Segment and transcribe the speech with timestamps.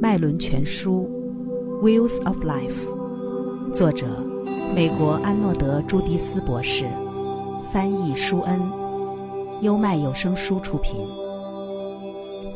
[0.00, 1.06] 脉轮全书》
[1.84, 4.06] （Wheels of Life），作者
[4.74, 6.86] 美国安诺德·朱迪斯博士，
[7.70, 8.58] 翻译舒恩，
[9.60, 10.96] 优麦有声书出品。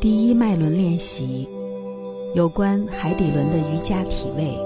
[0.01, 1.47] 第一脉轮练习，
[2.33, 4.57] 有关海底轮的瑜伽体位。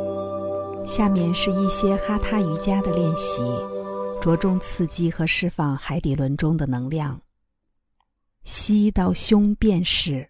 [0.88, 3.43] 下面是一些哈他瑜伽的练习，
[4.21, 7.20] 着重刺激和释放海底轮中的能量。
[8.46, 10.30] 吸到胸便是。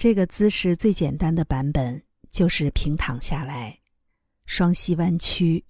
[0.00, 3.80] 这个姿势最简单的版本就是平躺下来，
[4.46, 5.66] 双膝弯曲，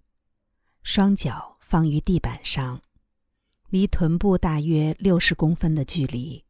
[0.84, 2.80] 双脚放于地板上，
[3.70, 6.44] 离臀部大约六十公分的距离。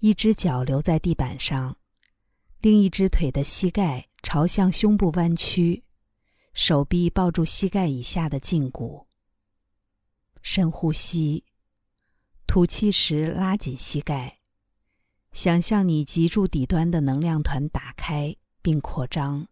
[0.00, 1.76] 一只脚留在地板上，
[2.62, 5.84] 另一只腿的膝盖朝向胸部弯曲，
[6.52, 9.06] 手臂抱住膝盖以下的胫骨。
[10.42, 11.44] 深呼吸，
[12.48, 14.37] 吐气时拉紧膝盖。
[15.38, 19.46] 想象你脊柱底端的能量团打开并扩张，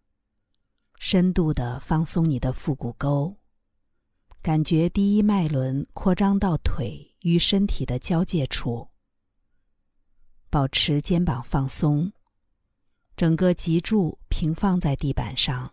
[0.99, 3.37] 深度的放松你的腹股沟，
[4.43, 8.89] 感觉第一脉轮扩张到腿与身体的交界处。
[10.51, 12.13] 保持肩膀放松，
[13.17, 15.73] 整个脊柱平放在地板上。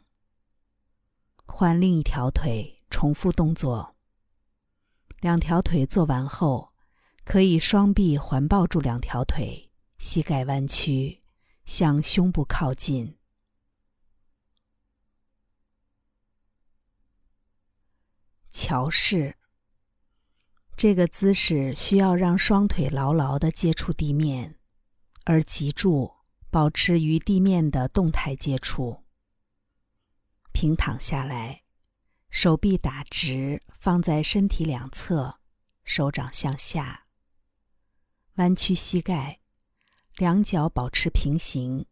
[1.48, 3.96] 换另一条腿，重复动作。
[5.22, 6.72] 两条腿做完后，
[7.26, 9.72] 可以双臂环抱住两条腿。
[10.04, 11.24] 膝盖弯曲，
[11.64, 13.18] 向胸部靠近。
[18.52, 19.38] 桥式。
[20.76, 24.60] 这个姿势需要让双腿牢牢的接触地面，
[25.24, 26.12] 而脊柱
[26.52, 29.06] 保持与地面的动态接触。
[30.52, 31.64] 平躺下来，
[32.30, 35.40] 手臂打直，放在身体两侧，
[35.86, 37.06] 手掌向下，
[38.36, 39.40] 弯曲膝盖。
[40.18, 41.88] 两脚保持平行，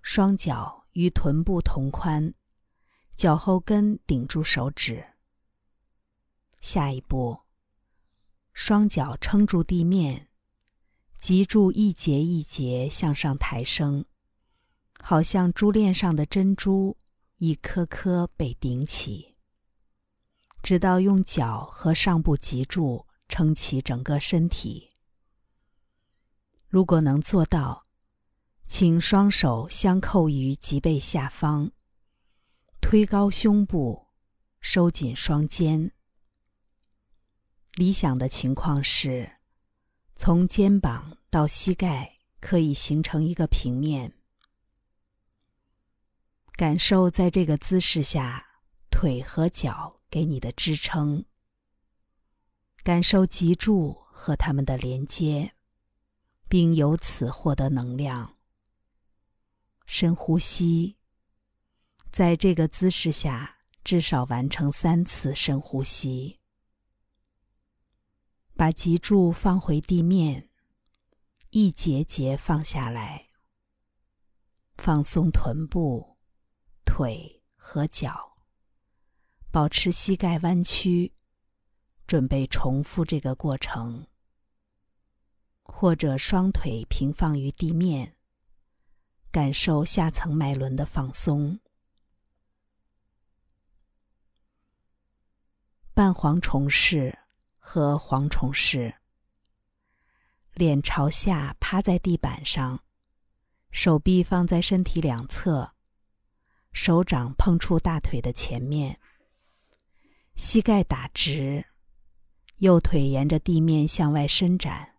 [0.00, 2.34] 双脚与臀部同宽，
[3.16, 5.04] 脚后跟顶住手指。
[6.60, 7.40] 下一步，
[8.52, 10.28] 双脚撑住地面，
[11.18, 14.04] 脊柱一节一节向上抬升，
[15.00, 16.96] 好像珠链上的珍珠
[17.38, 19.34] 一颗颗被顶起，
[20.62, 24.91] 直到用脚和上部脊柱撑起整个身体。
[26.72, 27.84] 如果能做到，
[28.66, 31.70] 请双手相扣于脊背下方，
[32.80, 34.06] 推高胸部，
[34.62, 35.92] 收紧双肩。
[37.74, 39.32] 理想的情况是，
[40.16, 44.14] 从肩膀到膝盖可以形成一个平面。
[46.52, 48.46] 感受在这个姿势下
[48.90, 51.26] 腿和脚给你的支撑，
[52.82, 55.52] 感受脊柱和它们的连接。
[56.52, 58.36] 并由此获得能量。
[59.86, 60.98] 深呼吸，
[62.10, 66.40] 在这个姿势下至少完成三次深呼吸。
[68.54, 70.50] 把脊柱放回地面，
[71.48, 73.28] 一节节放下来。
[74.76, 76.18] 放松臀部、
[76.84, 78.36] 腿和脚，
[79.50, 81.14] 保持膝盖弯曲，
[82.06, 84.06] 准备重复这个过程。
[85.64, 88.16] 或者双腿平放于地面，
[89.30, 91.58] 感受下层脉轮的放松。
[95.94, 97.18] 半蝗虫式
[97.58, 98.94] 和蝗虫式，
[100.54, 102.82] 脸朝下趴在地板上，
[103.70, 105.74] 手臂放在身体两侧，
[106.72, 108.98] 手掌碰触大腿的前面，
[110.34, 111.66] 膝盖打直，
[112.56, 114.91] 右腿沿着地面向外伸展。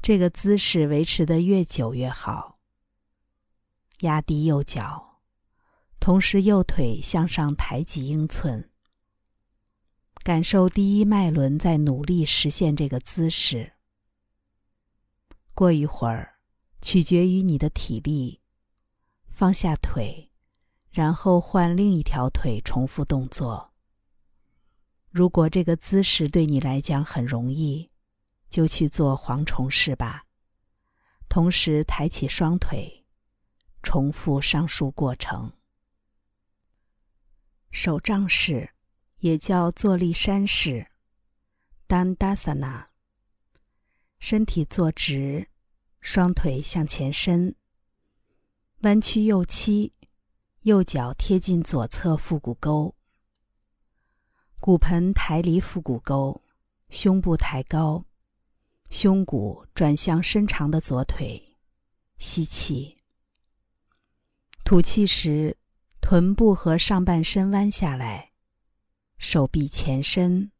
[0.00, 2.58] 这个姿势维持的越久越好。
[4.00, 5.20] 压低右脚，
[5.98, 8.70] 同时右腿向上抬几英寸。
[10.22, 13.72] 感受第一脉轮在努力实现这个姿势。
[15.54, 16.38] 过一会儿，
[16.82, 18.42] 取决于你的体力，
[19.28, 20.30] 放下腿，
[20.90, 23.72] 然后换另一条腿重复动作。
[25.10, 27.90] 如果这个姿势对你来讲很容易。
[28.56, 30.24] 就去做蝗虫式吧，
[31.28, 33.04] 同时抬起双腿，
[33.82, 35.52] 重复上述过程。
[37.70, 38.70] 手杖式
[39.18, 40.86] 也叫坐立山式
[41.86, 42.86] （Dandasana）。
[44.18, 45.50] 身体坐直，
[46.00, 47.54] 双腿向前伸，
[48.84, 49.92] 弯曲右膝，
[50.62, 52.96] 右脚贴近左侧腹股沟，
[54.60, 56.42] 骨盆抬离腹股沟，
[56.88, 58.05] 胸部抬高。
[58.90, 61.56] 胸骨转向伸长的左腿，
[62.18, 62.98] 吸气，
[64.64, 65.58] 吐气时，
[66.00, 68.32] 臀部和上半身弯下来，
[69.18, 70.50] 手臂前伸，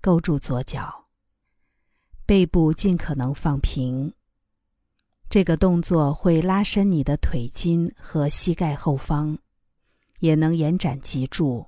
[0.00, 1.08] 勾住左脚，
[2.24, 4.14] 背部尽可能放平。
[5.28, 9.38] 这个动作会拉伸你的腿筋和膝盖后方，
[10.20, 11.66] 也能延展脊柱。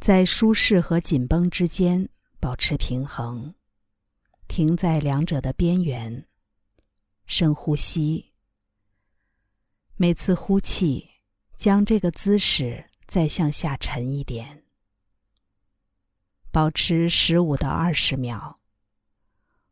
[0.00, 2.08] 在舒适和紧绷之间
[2.40, 3.54] 保持平衡，
[4.50, 6.26] 停在两者的边缘。
[7.24, 8.32] 深呼吸。
[9.94, 11.08] 每次呼气，
[11.56, 14.64] 将这个姿势再向下沉一点，
[16.50, 18.56] 保持十五到二十秒，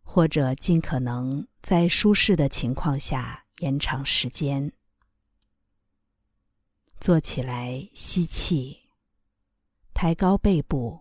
[0.04, 1.44] 或者尽可能。
[1.60, 4.72] 在舒适的情况下延长时间。
[7.00, 8.88] 坐起来，吸气，
[9.92, 11.00] 抬高背部，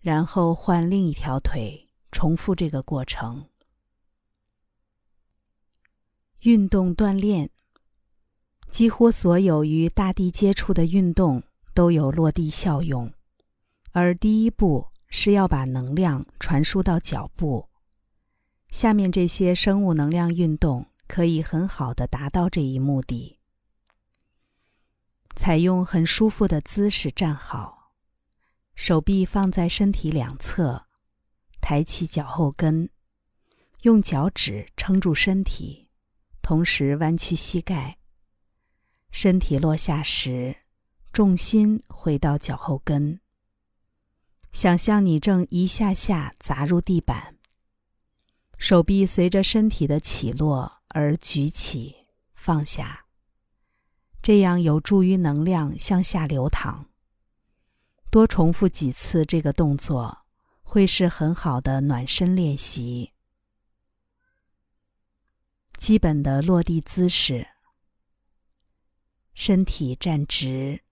[0.00, 3.48] 然后换另一条腿，重复这个过程。
[6.40, 7.50] 运动锻炼，
[8.70, 11.42] 几乎所有与大地接触的运动
[11.74, 13.12] 都有落地效用，
[13.92, 17.68] 而第一步是要把能量传输到脚步。
[18.68, 23.38] 下面这些生物能量运动可以很好的达到这一目的。
[25.34, 27.92] 采用很舒服的姿势站好，
[28.74, 30.87] 手臂放在身体两侧，
[31.60, 32.88] 抬起脚后跟，
[33.82, 35.88] 用脚趾撑住身体，
[36.42, 37.98] 同时弯曲膝盖。
[39.10, 40.56] 身体落下时，
[41.12, 43.20] 重心回到脚后跟。
[44.52, 47.36] 想象你正一下下砸入地板。
[48.56, 53.06] 手臂随着身体的起落而举起、放下，
[54.20, 56.88] 这样有助于能量向下流淌。
[58.10, 60.26] 多重复几次这个动作，
[60.70, 63.14] 会是很好的暖身练习。
[65.78, 67.48] 基本的落地姿势：
[69.32, 70.82] 身体站直，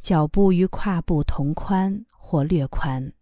[0.00, 3.12] 脚步与胯部同宽或略宽，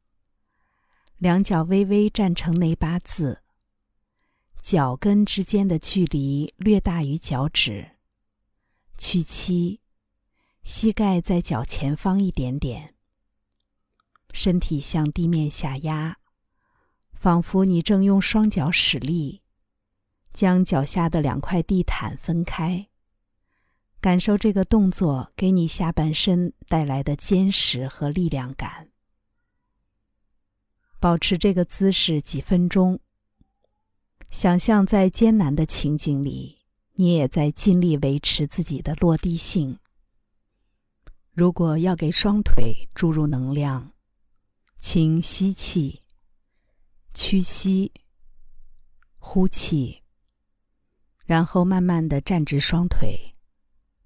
[1.17, 3.43] 两脚微微站成内八字。
[4.61, 7.93] 脚跟之间的距离略大于脚趾，
[8.99, 9.81] 屈膝，
[10.63, 12.94] 膝盖在脚前方一点点，
[14.35, 16.19] 身体向地面下压，
[17.13, 19.41] 仿佛你正用双脚使力，
[20.33, 22.89] 将脚下的两块地毯分开，
[24.01, 28.91] 感受这个动作给你下半身带来的坚实和力量感。
[30.99, 32.99] 保持这个姿势几分钟。
[34.31, 36.59] 想象在艰难的情景里，
[36.95, 39.79] 你也在尽力维持自己的落地性。
[41.33, 43.94] 如果要给双腿注入能量，
[44.87, 46.03] 请吸气，
[47.15, 47.91] 屈膝，
[49.19, 50.03] 呼气，
[51.25, 53.35] 然后慢慢的站直双腿，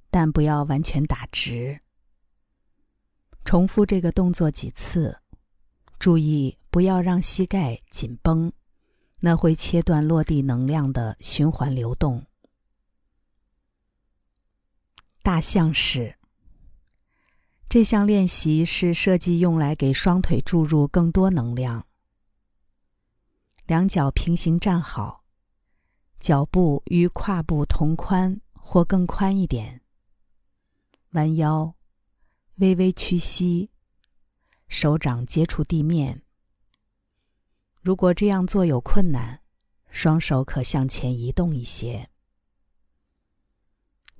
[0.08, 1.80] 但不要完全打直。
[3.44, 5.20] 重复这个动作几次，
[5.98, 8.52] 注意不要让膝盖紧绷。
[9.18, 12.24] 那会切断落地能量的循环流动。
[15.24, 16.17] 大象式
[17.68, 21.86] 这项练习是设计用来给双腿注入更多能量。
[23.66, 25.24] 两脚平行站好，
[26.18, 29.82] 脚步与胯部同宽或更宽一点。
[31.10, 31.74] 弯腰，
[32.56, 33.68] 微微屈膝，
[34.68, 36.22] 手掌接触地面。
[37.82, 39.42] 如果这样做有困难，
[39.90, 42.08] 双手可向前移动一些。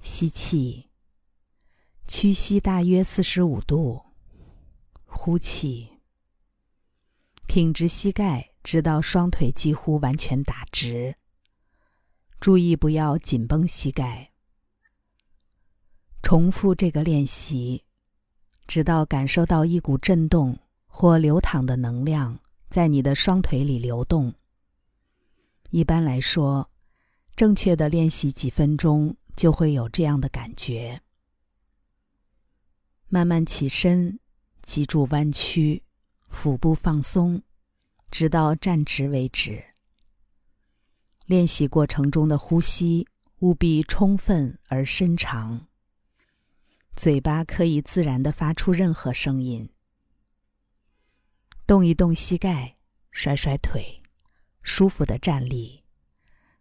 [0.03, 0.88] 吸气，
[2.09, 4.03] 屈膝大约四十五度。
[5.05, 6.01] 呼气，
[7.47, 11.15] 挺直膝盖，直到双腿几乎完全打直。
[12.41, 14.31] 注意不要紧绷膝盖。
[16.23, 17.85] 重复这个练习，
[18.67, 22.41] 直到感受到一股震动或流淌的能量。
[22.71, 24.35] 在你的双腿里流动。
[25.71, 26.71] 一般来说，
[27.35, 31.01] 正确的练习几分钟就会有这样的感觉。
[33.11, 34.21] 慢慢起身，
[34.63, 35.83] 脊柱弯曲，
[36.29, 37.43] 腹部放松，
[38.11, 39.65] 直到站直为止。
[41.25, 43.07] 练习过程中的呼吸
[43.39, 45.69] 务必充分而深长。
[46.95, 49.71] 嘴巴可以自然的发出任何声音。
[51.67, 52.77] 动一动膝盖，
[53.11, 54.03] 甩甩腿，
[54.63, 55.83] 舒服的站立，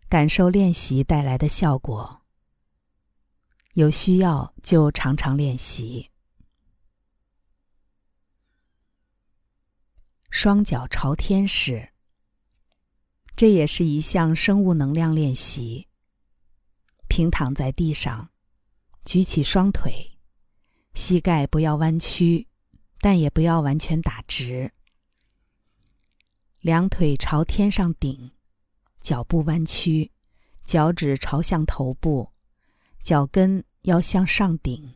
[0.08, 2.22] 感受练习带来的效果。
[3.74, 6.10] 有需要就常常练习。
[10.39, 11.94] 双脚朝天式，
[13.36, 15.88] 这也是一项生物能量练习。
[17.08, 18.29] 平躺在地上，
[19.03, 20.20] 举起双腿，
[20.94, 22.48] 膝盖不要弯曲，
[23.00, 24.72] 但也不要完全打直。
[26.60, 28.29] 两腿朝天上顶，
[29.01, 30.12] 脚部弯曲，
[30.63, 32.32] 脚趾朝向头部，
[33.01, 34.94] 脚跟要向上顶。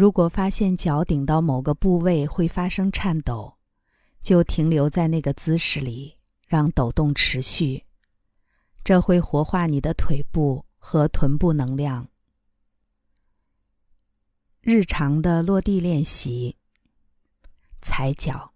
[0.00, 3.58] 如果发现脚顶到某个部位会发生颤抖，
[4.22, 6.16] 就停留在那个姿势里，
[6.46, 7.84] 让抖动持续。
[8.82, 12.08] 这会活化你的腿部和臀部能量。
[14.62, 16.56] 日常的落地练习，
[17.82, 18.54] 踩脚。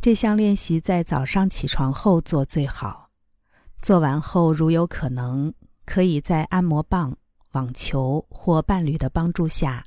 [0.00, 3.10] 这项练习在早上起床后做最好。
[3.82, 5.52] 做完后，如有可能，
[5.84, 7.14] 可以在按摩棒、
[7.52, 9.84] 网球或伴侣的帮助下，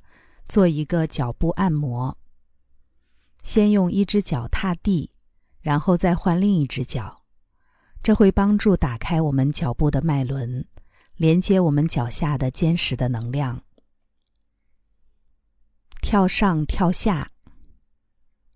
[0.50, 2.18] 做一个脚部按摩。
[3.44, 5.12] 先用一只脚踏地，
[5.62, 7.24] 然后再换另一只脚，
[8.04, 10.66] 这会帮助打开我们脚部的脉轮，
[11.16, 13.64] 连接我们脚下的坚实的能量。
[16.02, 17.32] 跳上跳下。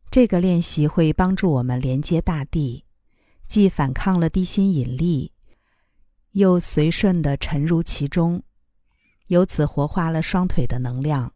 [0.10, 2.86] 这个练习会帮助我们连接大地，
[3.48, 5.32] 既反抗了地心引力，
[6.32, 8.44] 又随顺地沉入其中，
[9.28, 11.34] 由此活化了双腿的能量。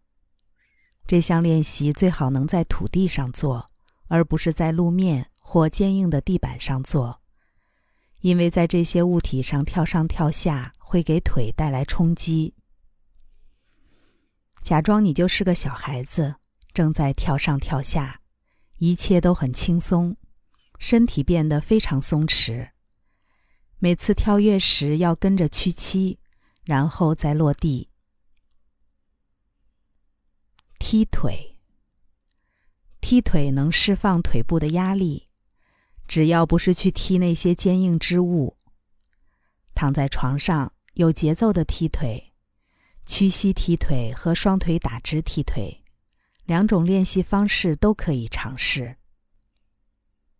[1.08, 3.72] 这项练习最好能在土地上做，
[4.08, 7.22] 而不是在路面或坚硬的地板上做，
[8.20, 12.54] 因为在这些物体上跳上跳下会给腿带来冲击。
[14.62, 16.36] 假装你就是个小孩子，
[16.74, 18.20] 正在跳上跳下。
[18.80, 20.16] 一切都很轻松，
[20.78, 22.70] 身体变得非常松弛。
[23.80, 26.20] 每次跳跃时要跟着屈膝，
[26.64, 27.90] 然后再落地。
[30.80, 31.58] 踢腿，
[33.02, 35.28] 踢腿能释放腿部的压力，
[36.08, 38.58] 只要不是去踢那些坚硬之物。
[39.74, 42.34] 躺在床上，有节奏的踢腿，
[43.06, 45.84] 屈膝踢腿和双腿打直踢腿。
[46.46, 48.96] 两种练习方式都可以尝试。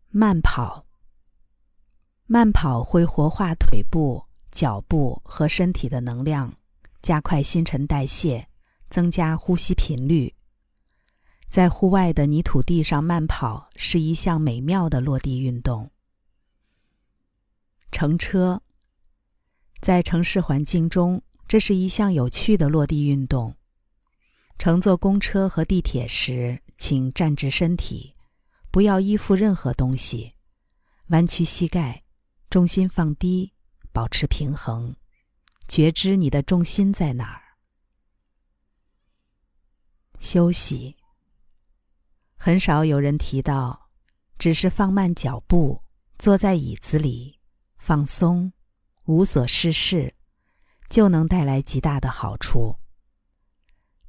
[0.10, 0.86] 慢跑，
[2.26, 6.56] 慢跑会活化腿部、脚部和身体的能量，
[7.02, 8.48] 加快新陈代谢，
[8.90, 10.34] 增加呼吸频率。
[11.48, 15.90] 在户外的泥土地上慢跑是一项美妙的落地运动。
[17.92, 18.62] 乘车，
[19.80, 23.56] 在城市环境中，这是一项有趣的落地运动。
[24.60, 28.14] 乘坐公车和地铁时，请站直身体，
[28.72, 30.34] 不要依附任何东西，
[31.08, 32.04] 弯曲膝盖，
[32.50, 33.54] 重心放低，
[33.94, 34.96] 保持平衡，
[35.68, 37.47] 觉知你的重心在哪儿。
[40.20, 40.96] 休息。
[42.36, 43.90] 很少有人提到，
[44.38, 45.82] 只是放慢脚步，
[46.18, 47.40] 坐在椅子里，
[47.78, 48.54] 放松，
[49.06, 50.14] 无所事事，
[50.90, 52.76] 就能带来极大的好处。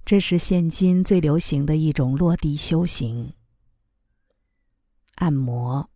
[0.04, 3.34] 这是现今最流行的一种落地修行。
[5.16, 5.90] 按摩，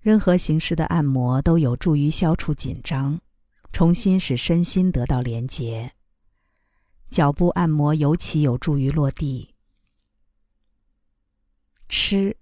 [0.00, 3.20] 任何形式的按摩都有助于消除紧张，
[3.72, 5.92] 重新使身心得到连结。
[7.10, 9.54] 脚部按摩尤其有助于落地。
[11.88, 12.36] 吃，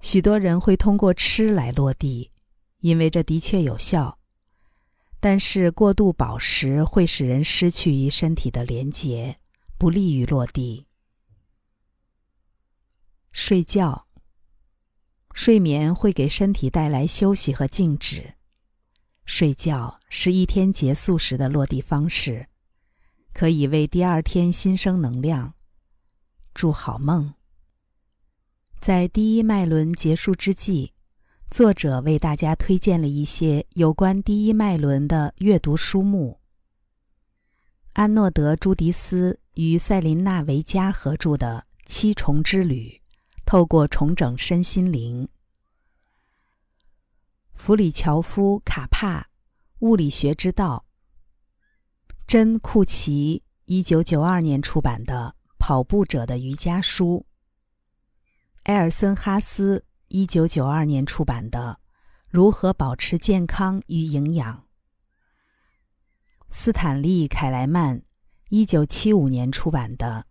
[0.00, 2.30] 许多人会通过吃来落地，
[2.78, 4.20] 因为这的确有效。
[5.18, 9.38] 但是过度饱食会使人失去与身体的连结，
[9.76, 10.86] 不利于落地。
[13.32, 14.06] 睡觉，
[15.32, 18.34] 睡眠会给身体带来休息和静止。
[19.24, 22.48] 睡觉是一天结束时的落地方式，
[23.32, 25.54] 可以为第二天新生能量。
[26.54, 27.34] 祝好梦。
[28.80, 30.92] 在第一脉轮结束之际。
[31.52, 36.40] 作者为大家推荐了一些有关第一脉轮的阅读书目。
[37.92, 42.88] 安诺德·朱迪斯与塞琳娜·维加合著的《七重之旅》，
[43.44, 45.28] 透过重整身心灵。
[47.52, 49.20] 弗里乔夫·卡帕
[49.80, 50.82] 《物理学之道》。
[52.32, 57.26] 珍·库奇一九九二年出版的《跑步者的瑜伽书》。
[58.62, 59.84] 埃尔森·哈斯。
[60.08, 61.78] 一九九二年出版的
[62.30, 64.56] 《如何保持健康与营养》，
[66.48, 68.02] 斯坦利·凯莱曼
[68.48, 70.24] 一九七五年出版的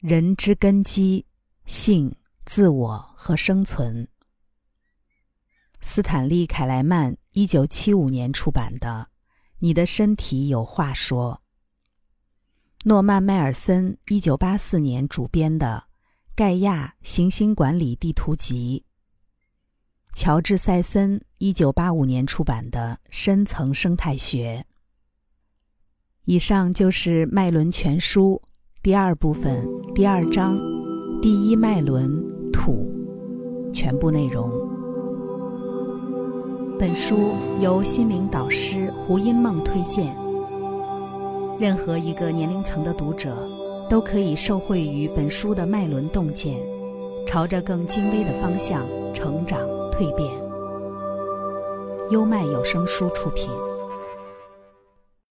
[0.08, 1.26] 《人之根基：
[1.64, 2.14] 性、
[2.44, 4.04] 自我和生存》，
[5.80, 9.08] 斯坦利·凯莱曼一九七五年出版的
[9.60, 11.40] 《你的身体有话说》，
[12.84, 15.84] 诺曼·迈尔森一九八四年主编的
[16.34, 18.84] 《盖亚行星管理地图集》。
[20.14, 24.66] 乔治·塞森一九八五年出版的《深层生态学》，
[26.26, 28.42] 以上就是《脉轮全书》
[28.82, 30.58] 第二部分第二章
[31.22, 32.10] 第一脉轮
[32.52, 32.90] 土
[33.72, 34.65] 全部内容。
[36.78, 40.14] 本书由心灵导师胡因梦推荐，
[41.58, 43.34] 任何一个年龄层的读者
[43.88, 46.54] 都可以受惠于本书的脉轮洞见，
[47.26, 49.58] 朝着更精微的方向成长
[49.90, 50.30] 蜕变。
[52.10, 53.48] 优麦有声书出品。